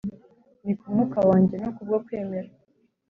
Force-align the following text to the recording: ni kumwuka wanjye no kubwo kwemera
ni 0.63 0.73
kumwuka 0.79 1.19
wanjye 1.29 1.55
no 1.63 1.69
kubwo 1.75 1.97
kwemera 2.05 2.49